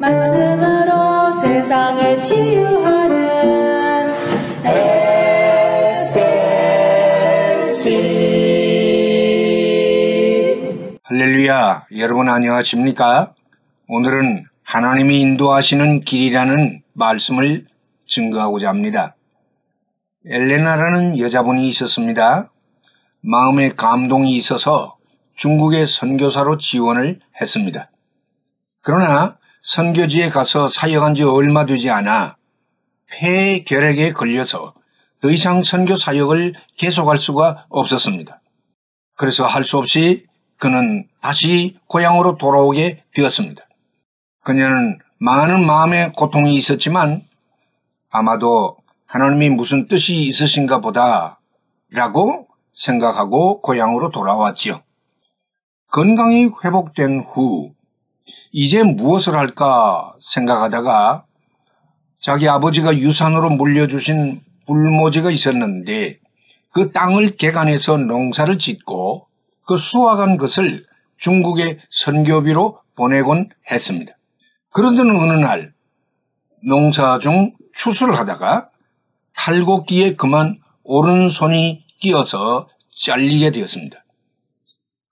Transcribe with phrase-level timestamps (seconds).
[0.00, 4.08] 말씀으로 세상을 치유하는
[7.60, 7.90] SLC
[11.04, 13.34] 할렐루야, 여러분 안녕하십니까?
[13.88, 17.66] 오늘은 하나님이 인도하시는 길이라는 말씀을
[18.06, 19.16] 증거하고자 합니다.
[20.24, 22.50] 엘레나라는 여자분이 있었습니다.
[23.20, 24.96] 마음에 감동이 있어서
[25.34, 27.90] 중국의 선교사로 지원을 했습니다.
[28.80, 32.36] 그러나 선교지에 가서 사역한 지 얼마 되지 않아
[33.10, 34.74] 폐 결핵에 걸려서
[35.20, 38.40] 더 이상 선교 사역을 계속할 수가 없었습니다.
[39.16, 43.64] 그래서 할 수 없이 그는 다시 고향으로 돌아오게 되었습니다.
[44.42, 47.22] 그녀는 많은 마음의 고통이 있었지만
[48.10, 51.40] 아마도 하나님이 무슨 뜻이 있으신가 보다
[51.90, 54.80] 라고 생각하고 고향으로 돌아왔지요.
[55.90, 57.74] 건강이 회복된 후
[58.52, 61.24] 이제 무엇을 할까 생각하다가
[62.20, 66.18] 자기 아버지가 유산으로 물려주신 불모지가 있었는데
[66.72, 69.26] 그 땅을 개간해서 농사를 짓고
[69.66, 70.84] 그 수확한 것을
[71.16, 74.12] 중국의 선교비로 보내곤 했습니다.
[74.70, 75.72] 그런데 어느 날
[76.66, 78.70] 농사 중 추수를 하다가
[79.34, 82.68] 탈곡기에 그만 오른손이 끼어서
[83.02, 84.04] 잘리게 되었습니다.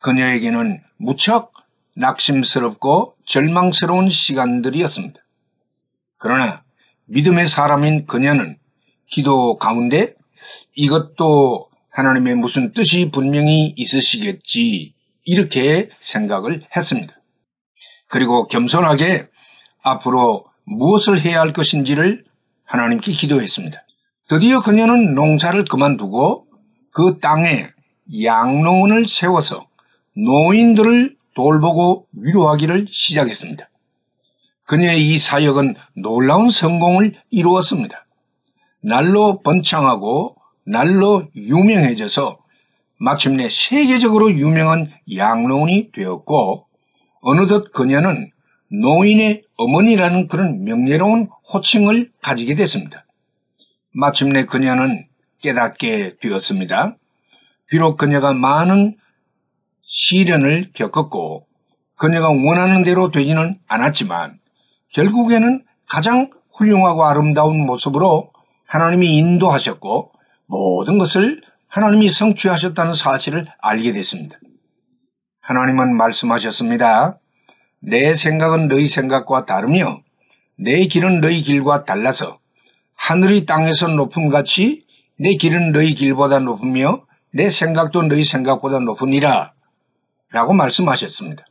[0.00, 1.52] 그녀에게는 무척
[1.96, 5.20] 낙심스럽고 절망스러운 시간들이었습니다.
[6.18, 6.62] 그러나
[7.06, 8.58] 믿음의 사람인 그녀는
[9.08, 10.14] 기도 가운데
[10.74, 17.14] 이것도 하나님의 무슨 뜻이 분명히 있으시겠지 이렇게 생각을 했습니다.
[18.08, 19.28] 그리고 겸손하게
[19.82, 22.24] 앞으로 무엇을 해야 할 것인지를
[22.64, 23.78] 하나님께 기도했습니다.
[24.28, 26.46] 드디어 그녀는 농사를 그만두고
[26.92, 27.68] 그 땅에
[28.22, 29.60] 양농원을 세워서
[30.16, 33.68] 노인들을 돌보고 위로하기를 시작했습니다.
[34.64, 38.06] 그녀의 이 사역은 놀라운 성공을 이루었습니다.
[38.82, 42.38] 날로 번창하고 날로 유명해져서
[42.98, 46.66] 마침내 세계적으로 유명한 양로원이 되었고
[47.20, 48.30] 어느덧 그녀는
[48.68, 53.04] 노인의 어머니라는 그런 명예로운 호칭을 가지게 됐습니다.
[53.92, 55.06] 마침내 그녀는
[55.42, 56.96] 깨닫게 되었습니다.
[57.66, 58.96] 비록 그녀가 많은
[59.86, 61.46] 시련을 겪었고
[61.96, 64.38] 그녀가 원하는 대로 되지는 않았지만
[64.92, 68.32] 결국에는 가장 훌륭하고 아름다운 모습으로
[68.66, 70.12] 하나님이 인도하셨고
[70.46, 74.38] 모든 것을 하나님이 성취하셨다는 사실을 알게 됐습니다.
[75.40, 77.18] 하나님은 말씀하셨습니다.
[77.80, 80.00] 내 생각은 너희 생각과 다르며
[80.58, 82.40] 내 길은 너희 길과 달라서
[82.94, 84.86] 하늘이 땅에서 높음 같이
[85.18, 89.52] 내 길은 너희 길보다 높으며 내 생각도 너희 생각보다 높으니라
[90.30, 91.44] 라고 말씀하셨습니다.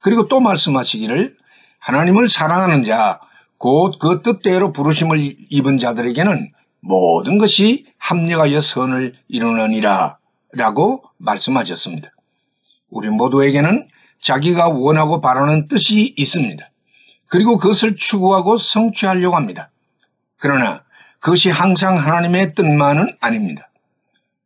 [0.00, 1.36] 그리고 또 말씀하시기를
[1.78, 3.20] 하나님을 사랑하는 자,
[3.58, 10.18] 곧 그 뜻대로 부르심을 입은 자들에게는 모든 것이 합력하여 선을 이루느니라
[10.52, 12.10] 라고 말씀하셨습니다.
[12.90, 13.88] 우리 모두에게는
[14.20, 16.68] 자기가 원하고 바라는 뜻이 있습니다.
[17.28, 19.70] 그리고 그것을 추구하고 성취하려고 합니다.
[20.38, 20.82] 그러나
[21.20, 23.70] 그것이 항상 하나님의 뜻만은 아닙니다.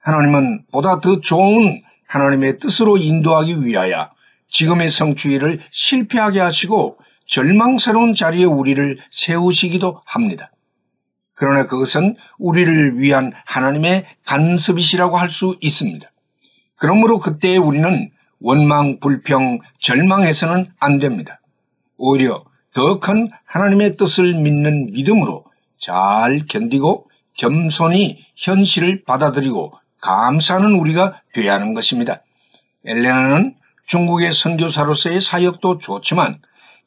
[0.00, 4.10] 하나님은 보다 더 좋은 하나님의 뜻으로 인도하기 위하여
[4.48, 10.50] 지금의 성취를 실패하게 하시고 절망스러운 자리에 우리를 세우시기도 합니다.
[11.34, 16.06] 그러나 그것은 우리를 위한 하나님의 간섭이시라고 할 수 있습니다.
[16.76, 18.10] 그러므로 그때 우리는
[18.40, 21.40] 원망, 불평, 절망해서는 안 됩니다.
[21.96, 22.44] 오히려
[22.74, 25.44] 더 큰 하나님의 뜻을 믿는 믿음으로
[25.78, 29.72] 잘 견디고 겸손히 현실을 받아들이고
[30.04, 32.20] 감사하는 우리가 되어야 하는 것입니다.
[32.84, 33.54] 엘레나는
[33.86, 36.40] 중국의 선교사로서의 사역도 좋지만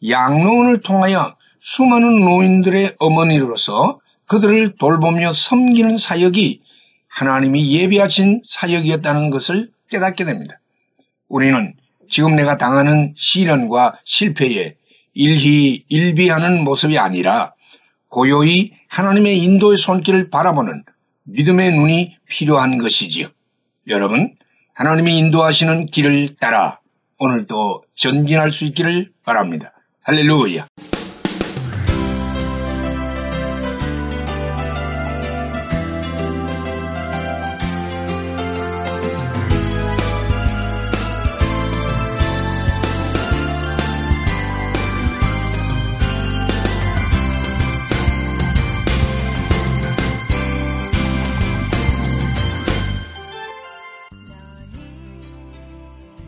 [0.08, 6.62] 양로원을 통하여 수많은 노인들의 어머니로서 그들을 돌보며 섬기는 사역이
[7.08, 10.60] 하나님이 예비하신 사역이었다는 것을 깨닫게 됩니다.
[11.28, 11.74] 우리는
[12.08, 14.76] 지금 내가 당하는 시련과 실패에
[15.16, 17.54] 일희 일비하는 모습이 아니라
[18.10, 20.84] 고요히 하나님의 인도의 손길을 바라보는
[21.28, 23.28] 믿음의 눈이 필요한 것이지요.
[23.88, 24.36] 여러분,
[24.74, 26.80] 하나님이 인도하시는 길을 따라
[27.20, 29.74] 오늘도 전진할 수 있기를 바랍니다.
[30.04, 30.68] 할렐루야.